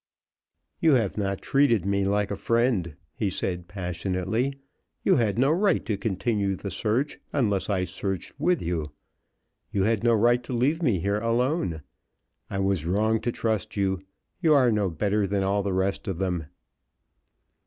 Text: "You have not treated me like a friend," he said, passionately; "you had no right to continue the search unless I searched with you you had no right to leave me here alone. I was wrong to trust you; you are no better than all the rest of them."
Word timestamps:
"You 0.79 0.93
have 0.93 1.15
not 1.15 1.43
treated 1.43 1.85
me 1.85 2.05
like 2.05 2.31
a 2.31 2.35
friend," 2.35 2.95
he 3.13 3.29
said, 3.29 3.67
passionately; 3.67 4.57
"you 5.03 5.17
had 5.17 5.37
no 5.37 5.51
right 5.51 5.85
to 5.85 5.95
continue 5.95 6.55
the 6.55 6.71
search 6.71 7.19
unless 7.31 7.69
I 7.69 7.83
searched 7.83 8.31
with 8.39 8.63
you 8.63 8.93
you 9.71 9.83
had 9.83 10.03
no 10.03 10.15
right 10.15 10.43
to 10.43 10.53
leave 10.53 10.81
me 10.81 10.97
here 10.97 11.19
alone. 11.19 11.83
I 12.49 12.57
was 12.57 12.87
wrong 12.87 13.21
to 13.21 13.31
trust 13.31 13.77
you; 13.77 14.01
you 14.41 14.55
are 14.55 14.71
no 14.71 14.89
better 14.89 15.27
than 15.27 15.43
all 15.43 15.61
the 15.61 15.71
rest 15.71 16.07
of 16.07 16.17
them." 16.17 16.47